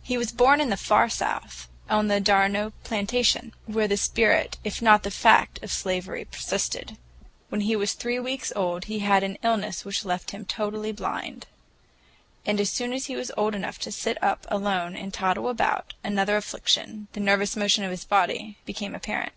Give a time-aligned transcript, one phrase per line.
[0.00, 4.80] He was born in the Far South, on the d'Arnault plantation, where the spirit if
[4.80, 6.96] not the fact of slavery persisted.
[7.48, 11.48] When he was three weeks old he had an illness which left him totally blind.
[12.46, 16.36] As soon as he was old enough to sit up alone and toddle about, another
[16.36, 19.32] affliction, the nervous motion of his body, became apparent.